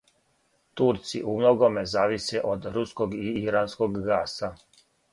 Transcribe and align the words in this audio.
Турци 0.81 1.21
умногоме 1.33 1.85
зависе 1.97 2.43
од 2.55 2.67
руског 2.79 3.17
и 3.21 3.31
иранског 3.45 4.05
гаса. 4.11 4.55